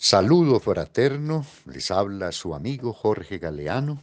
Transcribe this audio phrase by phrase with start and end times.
[0.00, 4.00] Saludo fraterno, les habla su amigo Jorge Galeano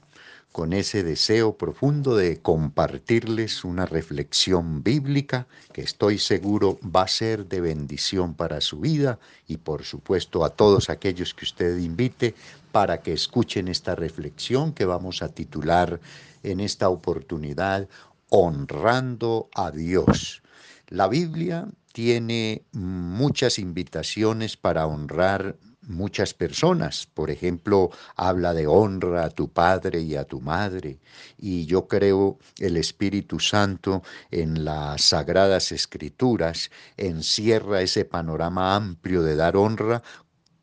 [0.51, 7.45] con ese deseo profundo de compartirles una reflexión bíblica que estoy seguro va a ser
[7.45, 12.35] de bendición para su vida y por supuesto a todos aquellos que usted invite
[12.73, 16.01] para que escuchen esta reflexión que vamos a titular
[16.43, 17.87] en esta oportunidad
[18.27, 20.41] Honrando a Dios.
[20.89, 25.55] La Biblia tiene muchas invitaciones para honrar
[25.87, 27.07] muchas personas.
[27.13, 30.99] Por ejemplo, habla de honra a tu padre y a tu madre.
[31.37, 39.35] Y yo creo el Espíritu Santo en las sagradas escrituras encierra ese panorama amplio de
[39.35, 40.01] dar honra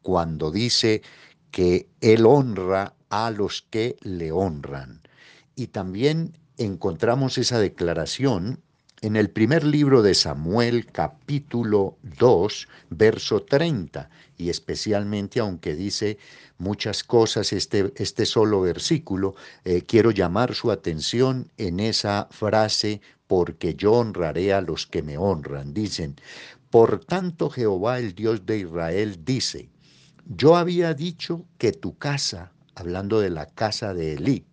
[0.02, 1.02] cuando dice
[1.50, 5.02] que Él honra a los que le honran.
[5.54, 8.60] Y también encontramos esa declaración
[9.02, 16.18] en el primer libro de Samuel capítulo 2, verso 30, y especialmente aunque dice
[16.56, 23.74] muchas cosas este, este solo versículo, eh, quiero llamar su atención en esa frase, porque
[23.74, 25.74] yo honraré a los que me honran.
[25.74, 26.14] Dicen,
[26.70, 29.68] por tanto Jehová el Dios de Israel dice,
[30.26, 34.46] yo había dicho que tu casa, hablando de la casa de Elí,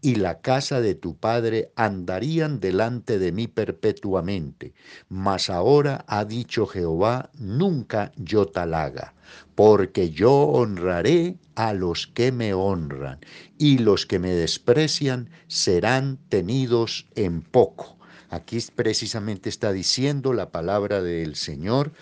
[0.00, 4.74] y la casa de tu padre andarían delante de mí perpetuamente.
[5.08, 9.14] Mas ahora ha dicho Jehová, nunca yo tal haga,
[9.54, 13.20] porque yo honraré a los que me honran,
[13.58, 17.96] y los que me desprecian serán tenidos en poco.
[18.28, 21.92] Aquí precisamente está diciendo la palabra del Señor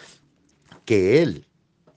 [0.84, 1.46] que Él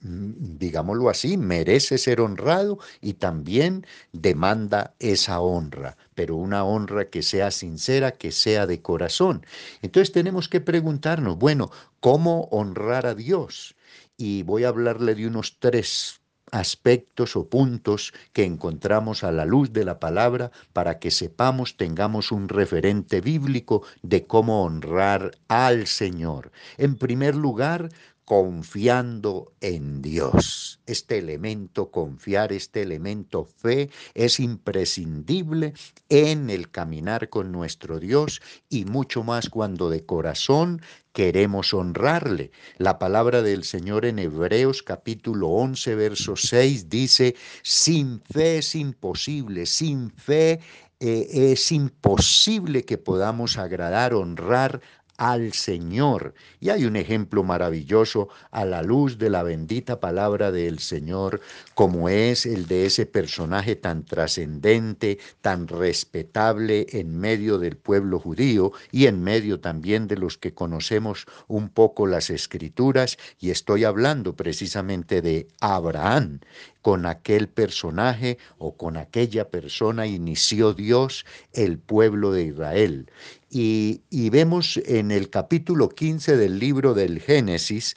[0.07, 7.51] digámoslo así, merece ser honrado y también demanda esa honra, pero una honra que sea
[7.51, 9.45] sincera, que sea de corazón.
[9.81, 13.75] Entonces tenemos que preguntarnos, bueno, ¿cómo honrar a Dios?
[14.17, 19.73] Y voy a hablarle de unos tres aspectos o puntos que encontramos a la luz
[19.73, 26.51] de la palabra para que sepamos, tengamos un referente bíblico de cómo honrar al Señor.
[26.77, 27.89] En primer lugar,
[28.27, 30.81] confiando en Dios.
[30.85, 35.73] Este elemento, confiar, este elemento fe, es imprescindible
[36.09, 40.81] en el caminar con nuestro Dios y mucho más cuando de corazón
[41.13, 42.51] queremos honrarle.
[42.77, 47.33] La palabra del Señor en Hebreos capítulo 11, verso 6 dice,
[47.63, 50.59] sin fe es imposible, sin fe
[50.99, 54.81] eh, es imposible que podamos agradar, honrar
[55.17, 56.33] al Señor.
[56.59, 61.41] Y hay un ejemplo maravilloso a la luz de la bendita palabra del Señor,
[61.73, 68.71] como es el de ese personaje tan trascendente, tan respetable en medio del pueblo judío
[68.91, 74.35] y en medio también de los que conocemos un poco las escrituras, y estoy hablando
[74.35, 76.39] precisamente de Abraham.
[76.81, 83.11] Con aquel personaje o con aquella persona inició Dios el pueblo de Israel.
[83.49, 87.95] Y, vemos en el capítulo 15 del libro del Génesis,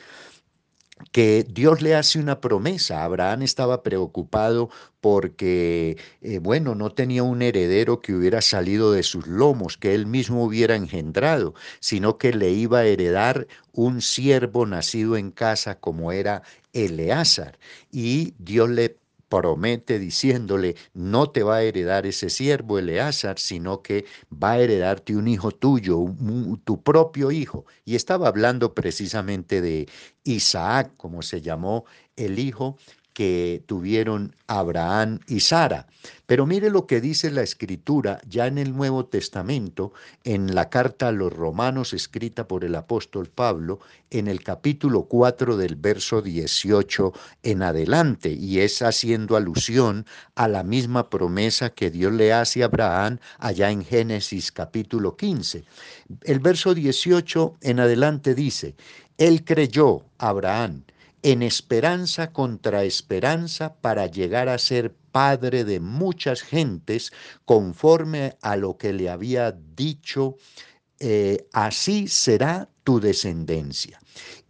[1.12, 3.04] que Dios le hace una promesa.
[3.04, 9.26] Abraham estaba preocupado porque, eh, bueno, no tenía un heredero que hubiera salido de sus
[9.26, 15.16] lomos, que él mismo hubiera engendrado, sino que le iba a heredar un siervo nacido
[15.16, 17.58] en casa como era Eleazar.
[17.90, 18.98] Y Dios le
[19.30, 25.16] promete diciéndole, no te va a heredar ese siervo Eleazar, sino que va a heredarte
[25.16, 26.04] un hijo tuyo,
[26.64, 27.64] tu propio hijo.
[27.86, 29.88] Y estaba hablando precisamente de
[30.24, 31.86] Isaac, como se llamó
[32.16, 32.76] el hijo
[33.12, 35.86] que tuvieron Abraham y Sara.
[36.26, 39.92] Pero mire lo que dice la escritura ya en el Nuevo Testamento,
[40.24, 45.56] en la carta a los romanos escrita por el apóstol Pablo, en el capítulo 4
[45.56, 47.12] del verso 18
[47.42, 52.66] en adelante, y es haciendo alusión a la misma promesa que Dios le hace a
[52.66, 55.64] Abraham allá en Génesis capítulo 15.
[56.22, 58.74] El verso 18 en adelante dice,
[59.18, 60.84] Él creyó, Abraham,
[61.22, 67.12] en esperanza contra esperanza para llegar a ser padre de muchas gentes
[67.44, 70.36] conforme a lo que le había dicho,
[70.98, 74.00] eh, así será tu descendencia.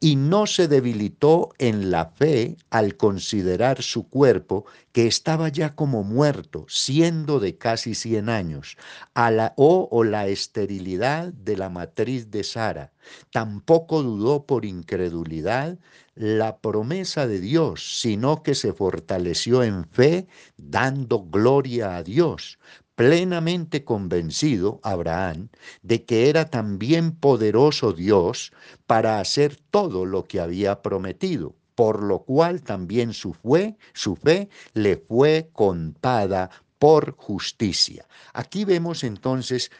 [0.00, 6.02] Y no se debilitó en la fe al considerar su cuerpo, que estaba ya como
[6.02, 8.76] muerto, siendo de casi cien años,
[9.14, 12.92] a la, o, o la esterilidad de la matriz de Sara.
[13.30, 15.78] Tampoco dudó por incredulidad
[16.14, 20.26] la promesa de Dios, sino que se fortaleció en fe,
[20.56, 22.58] dando gloria a Dios,
[22.94, 25.48] plenamente convencido, Abraham,
[25.80, 28.52] de que era también poderoso Dios
[28.86, 31.54] para hacer todo lo que había prometido.
[31.74, 38.06] por lo cual también su fe, su fe le fue contada por justicia.
[38.34, 39.70] Aquí vemos entonces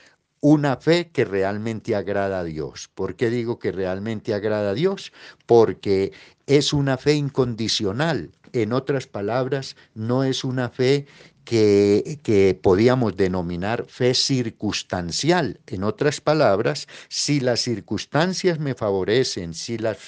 [0.41, 2.89] una fe que realmente agrada a Dios.
[2.95, 5.13] ¿Por qué digo que realmente agrada a Dios?
[5.45, 6.13] Porque
[6.47, 8.31] es una fe incondicional.
[8.55, 11.07] En otras palabras, no es una fe
[11.45, 15.61] que, podíamos denominar fe circunstancial.
[15.67, 19.99] En otras palabras, si las circunstancias me favorecen, si las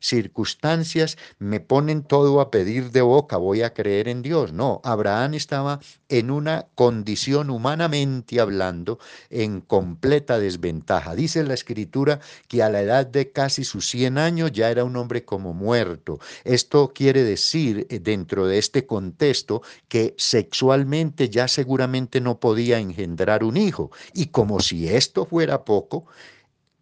[0.00, 4.52] circunstancias me ponen todo a pedir de boca, voy a creer en Dios.
[4.52, 8.98] No, Abraham estaba en una condición humanamente hablando
[9.30, 11.14] en completa desventaja.
[11.14, 14.96] Dice la escritura que a la edad de casi sus 100 años ya era un
[14.96, 16.18] hombre como muerto.
[16.44, 23.44] Esto quiere decir, eh, dentro de este contexto, que sexualmente ya seguramente no podía engendrar
[23.44, 23.90] un hijo.
[24.14, 26.06] Y como si esto fuera poco,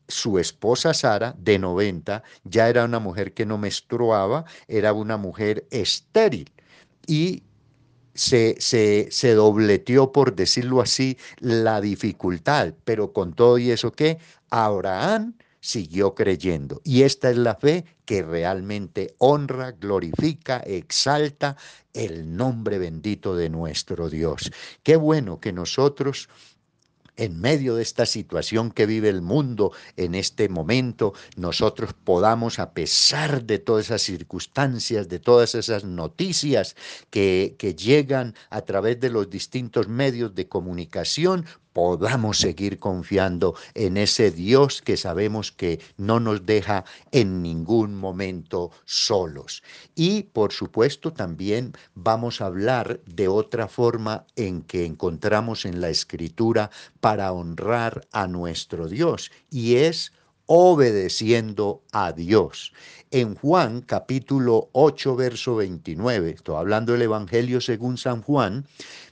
[0.09, 5.67] su esposa Sara, de 90, ya era una mujer que no menstruaba, era una mujer
[5.71, 6.51] estéril.
[7.07, 7.43] Y
[8.17, 12.75] se, se, se, dobleteó, por decirlo así, la dificultad.
[12.85, 14.19] Pero con todo y eso, ¿qué?
[14.51, 16.81] Abraham siguió creyendo.
[16.85, 21.57] Y esta es la fe que realmente honra, glorifica, exalta
[21.93, 24.53] el nombre bendito de nuestro Dios.
[24.83, 26.29] Qué bueno que nosotros
[27.17, 32.73] en medio de esta situación que vive el mundo en este momento, nosotros podamos, a
[32.73, 36.77] pesar de todas esas circunstancias, de todas esas noticias
[37.11, 41.47] que, que llegan a través de los distintos medios de comunicación,
[41.77, 48.71] podamos seguir confiando en ese Dios que sabemos que no nos deja en ningún momento
[48.87, 49.63] solos.
[49.95, 55.91] Y por supuesto también vamos a hablar de otra forma en que encontramos en la
[55.91, 56.71] escritura
[57.01, 60.13] para honrar a nuestro Dios y es
[60.47, 62.73] obedeciendo a Dios.
[63.11, 68.67] En Juan capítulo 8, verso 29, estoy hablando del Evangelio según San Juan,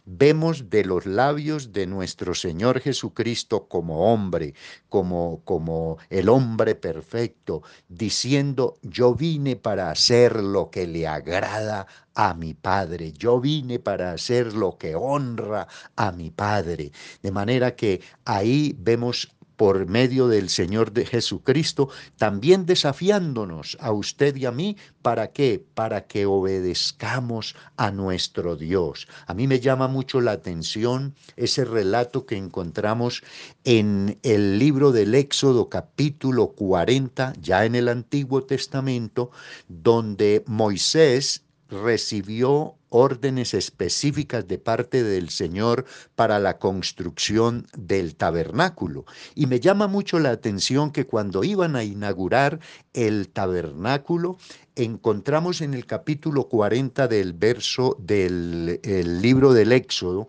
[0.04, 4.54] vemos de los labios de nuestro Señor Jesucristo como hombre,
[4.88, 12.34] como, como el hombre perfecto, diciendo, yo vine para hacer lo que le agrada a
[12.34, 15.66] mi Padre, yo vine para hacer lo que honra
[15.96, 16.92] a mi Padre.
[17.22, 24.36] De manera que ahí vemos por medio del Señor de Jesucristo, también desafiándonos a usted
[24.36, 25.64] y a mí, ¿para qué?
[25.74, 29.06] Para que obedezcamos a nuestro Dios.
[29.26, 33.22] A mí me llama mucho la atención ese relato que encontramos
[33.64, 39.30] en el libro del Éxodo capítulo 40, ya en el Antiguo Testamento,
[39.68, 49.05] donde Moisés recibió órdenes específicas de parte del Señor para la construcción del tabernáculo.
[49.35, 52.61] Y me llama mucho la atención que cuando iban a inaugurar
[52.93, 54.38] el tabernáculo,
[54.76, 58.81] encontramos en el capítulo 40 del verso del
[59.23, 60.29] libro del Éxodo,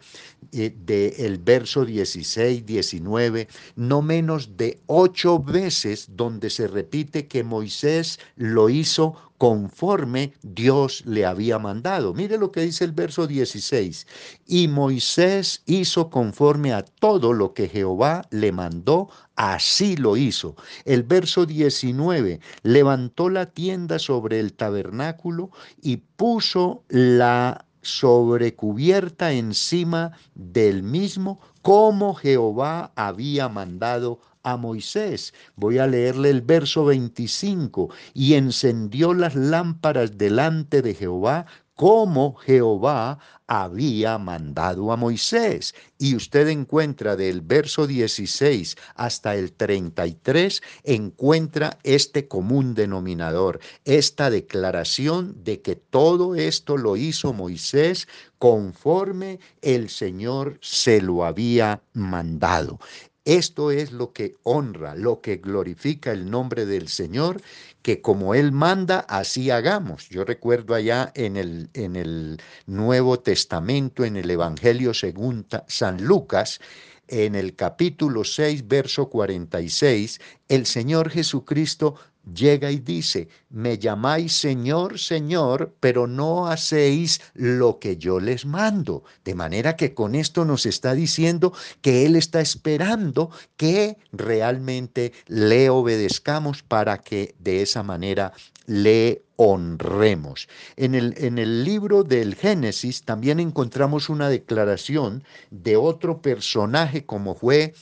[0.52, 8.20] eh, del verso 16, 19, no menos de ocho veces donde se repite que Moisés
[8.36, 12.14] lo hizo conforme Dios le había mandado.
[12.14, 14.08] Mire lo que dice el verso 16.
[14.48, 20.56] Y Moisés hizo conforme a todo lo que Jehová le mandó, así lo hizo.
[20.86, 25.52] El verso 19, levantó la tienda sobre el tabernáculo
[25.82, 35.34] y puso la sobrecubierta encima del mismo como Jehová había mandado a Moisés.
[35.56, 37.90] Voy a leerle el verso 25.
[38.14, 45.76] Y encendió las lámparas delante de Jehová como Jehová había mandado a Moisés.
[45.98, 55.44] Y usted encuentra del verso 16 hasta el 33, encuentra este común denominador, esta declaración
[55.44, 58.08] de que todo esto lo hizo Moisés
[58.40, 62.80] conforme el Señor se lo había mandado.
[63.26, 67.42] Esto es lo que honra, lo que glorifica el nombre del Señor,
[67.86, 70.10] que como Él manda, así hagamos.
[70.10, 76.60] Yo recuerdo allá en el, en el Nuevo Testamento, en el Evangelio según San Lucas,
[77.08, 81.94] en el capítulo 6, verso 46, el Señor Jesucristo
[82.34, 89.04] llega y dice, me llamáis Señor, Señor, pero no hacéis lo que yo les mando.
[89.24, 95.70] De manera que con esto nos está diciendo que Él está esperando que realmente le
[95.70, 98.34] obedezcamos para que de esa manera
[98.66, 100.48] le honremos.
[100.76, 107.36] En el, en el libro del Génesis también encontramos una declaración de otro personaje como
[107.36, 107.74] fue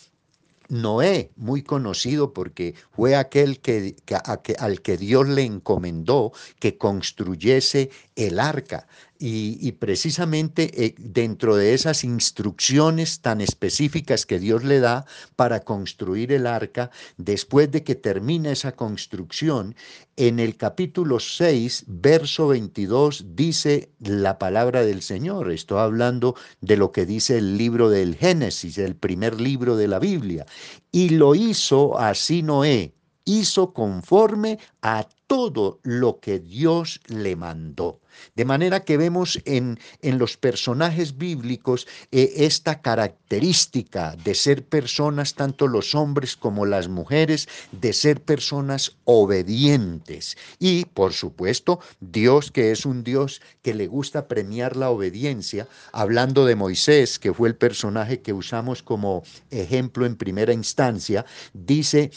[0.69, 3.95] Noé, muy conocido porque fue aquel que,
[4.59, 8.87] al que Dios le encomendó que construyese el arca.
[9.19, 15.05] Y, precisamente eh, dentro de esas instrucciones tan específicas que Dios le da
[15.37, 19.75] para construir el arca, después de que termina esa construcción,
[20.17, 25.51] en el capítulo 6, verso 22, dice la palabra del Señor.
[25.51, 29.99] Estoy hablando de lo que dice el libro del Génesis, el primer libro de la
[29.99, 30.45] Biblia.
[30.91, 32.93] Y lo hizo así Noé,
[33.25, 37.99] hizo conforme a todo lo que Dios le mandó.
[38.35, 45.33] De manera que vemos en, en los personajes bíblicos eh, esta característica de ser personas,
[45.33, 50.37] tanto los hombres como las mujeres, de ser personas obedientes.
[50.59, 56.45] Y, por supuesto, Dios, que es un Dios que le gusta premiar la obediencia, hablando
[56.45, 62.11] de Moisés, que fue el personaje que usamos como ejemplo en primera instancia, dice,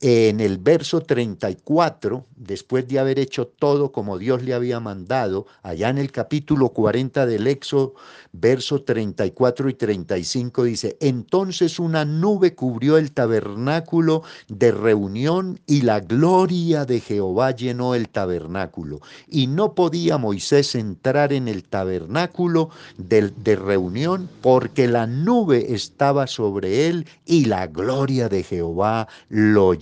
[0.00, 5.88] en el verso 34, después de haber hecho todo como Dios le había mandado, allá
[5.88, 7.94] en el capítulo 40 del Éxodo,
[8.32, 16.00] verso 34 y 35 dice, entonces una nube cubrió el tabernáculo de reunión y la
[16.00, 19.00] gloria de Jehová llenó el tabernáculo.
[19.28, 26.26] Y no podía Moisés entrar en el tabernáculo de, de reunión porque la nube estaba
[26.26, 29.74] sobre él y la gloria de Jehová lo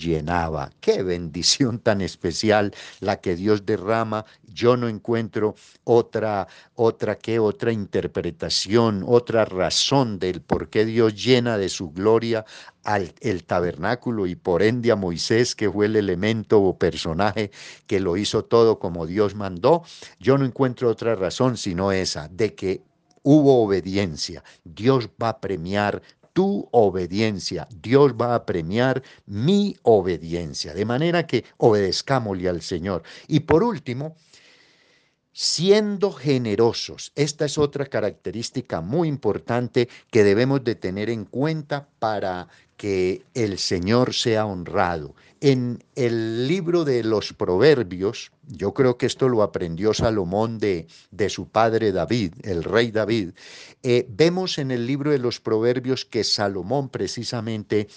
[0.81, 4.25] Qué bendición tan especial la que Dios derrama.
[4.47, 11.59] Yo no encuentro otra, otra que otra interpretación, otra razón del por qué Dios llena
[11.59, 12.45] de su gloria
[12.85, 17.51] al el tabernáculo y por ende a Moisés, que fue el elemento o personaje
[17.87, 19.83] que lo hizo todo como Dios mandó.
[20.21, 22.83] Yo no encuentro otra razón sino esa, de que
[23.23, 24.45] hubo obediencia.
[24.65, 26.03] Dios va a premiar
[26.35, 27.67] tu obediencia.
[27.81, 30.75] Dios va a premiar mi obediencia.
[30.75, 33.03] De manera que obedezcámosle al Señor.
[33.27, 34.17] Y por último,
[35.35, 37.13] siendo generosos.
[37.17, 43.59] Esta es otra característica muy importante que debemos de tener en cuenta para que el
[43.59, 45.15] Señor sea honrado.
[45.41, 51.29] En el libro de los Proverbios, yo creo que esto lo aprendió Salomón de, de
[51.29, 53.31] su padre David, el rey David,
[53.83, 57.89] eh, vemos en el libro de los Proverbios que Salomón precisamente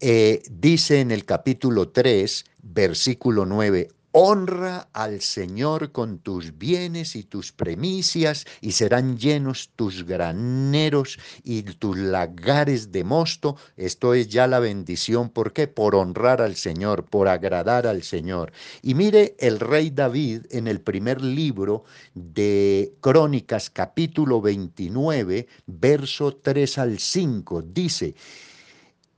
[0.00, 3.88] eh, dice en el capítulo 3, versículo 9,
[4.18, 11.64] Honra al Señor con tus bienes y tus premicias, y serán llenos tus graneros y
[11.64, 13.56] tus lagares de mosto.
[13.76, 15.28] Esto es ya la bendición.
[15.28, 15.68] ¿Por qué?
[15.68, 18.52] Por honrar al Señor, por agradar al Señor.
[18.80, 26.78] Y mire el rey David en el primer libro de Crónicas, capítulo 29, verso 3
[26.78, 28.14] al 5, dice,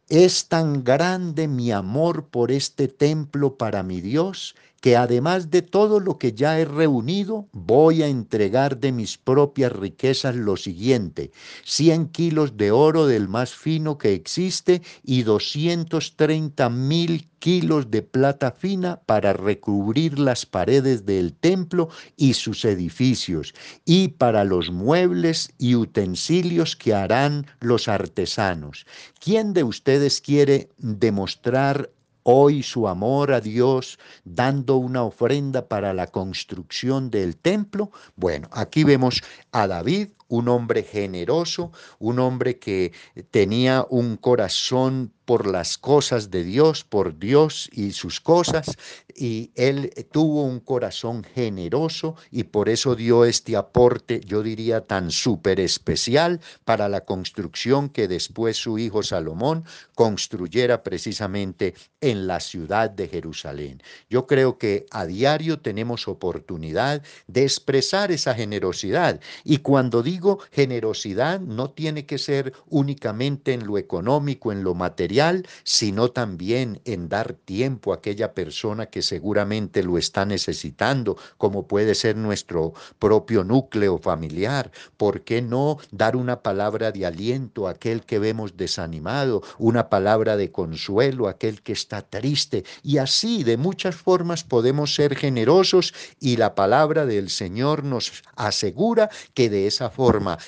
[0.08, 6.00] es tan grande mi amor por este templo para mi Dios que además de todo
[6.00, 11.32] lo que ya he reunido, voy a entregar de mis propias riquezas lo siguiente,
[11.64, 18.52] 100 kilos de oro del más fino que existe y 230 mil kilos de plata
[18.52, 23.54] fina para recubrir las paredes del templo y sus edificios,
[23.84, 28.86] y para los muebles y utensilios que harán los artesanos.
[29.20, 31.90] ¿Quién de ustedes quiere demostrar
[32.30, 37.90] hoy su amor a Dios dando una ofrenda para la construcción del templo?
[38.16, 42.92] Bueno, aquí vemos a David, un hombre generoso, un hombre que
[43.30, 48.78] tenía un corazón por las cosas de Dios, por Dios y sus cosas,
[49.14, 55.10] y él tuvo un corazón generoso y por eso dio este aporte, yo diría, tan
[55.10, 62.88] súper especial para la construcción que después su hijo Salomón construyera precisamente en la ciudad
[62.88, 63.82] de Jerusalén.
[64.08, 70.17] Yo creo que a diario tenemos oportunidad de expresar esa generosidad y cuando digo
[70.50, 77.08] generosidad no tiene que ser únicamente en lo económico, en lo material, sino también en
[77.08, 83.44] dar tiempo a aquella persona que seguramente lo está necesitando, como puede ser nuestro propio
[83.44, 84.70] núcleo familiar.
[84.96, 90.36] ¿Por qué no dar una palabra de aliento a aquel que vemos desanimado, una palabra
[90.36, 92.64] de consuelo a aquel que está triste?
[92.82, 99.10] Y así, de muchas formas, podemos ser generosos y la palabra del Señor nos asegura
[99.34, 99.90] que de esa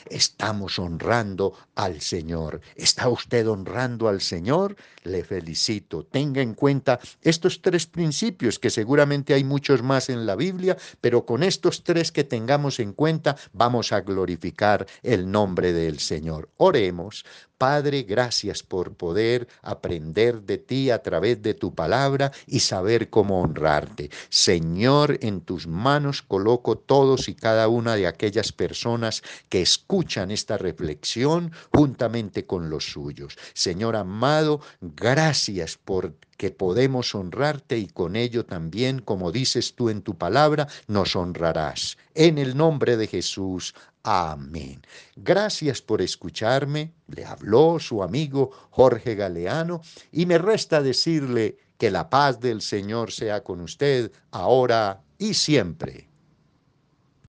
[0.08, 2.60] estamos honrando al Señor.
[2.76, 4.76] ¿Está usted honrando al Señor?
[5.04, 6.04] le felicito.
[6.04, 11.24] Tenga en cuenta estos tres principios, que seguramente hay muchos más en la Biblia, pero
[11.24, 16.50] con estos tres que tengamos en cuenta vamos a glorificar el nombre del Señor.
[16.56, 17.24] Oremos.
[17.60, 23.42] Padre, gracias por poder aprender de ti a través de tu palabra y saber cómo
[23.42, 24.08] honrarte.
[24.30, 30.56] Señor, en tus manos coloco todos y cada una de aquellas personas que escuchan esta
[30.56, 33.36] reflexión juntamente con los suyos.
[33.52, 40.00] Señor amado, gracias por que podemos honrarte y con ello también, como dices tú en
[40.00, 41.98] tu palabra, nos honrarás.
[42.14, 43.74] En el nombre de Jesús.
[44.04, 44.80] Amén.
[45.16, 46.94] Gracias por escucharme.
[47.08, 49.82] Le habló su amigo Jorge Galeano
[50.12, 56.09] y me resta decirle que la paz del Señor sea con usted ahora y siempre.